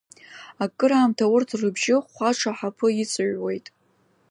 [0.63, 3.65] Акыраамҭа урҭ рыбжьы хәаҽ аҳаԥы иҵыҩуеит.